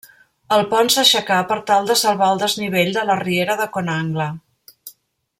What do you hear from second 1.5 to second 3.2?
per tal de salvar el desnivell de la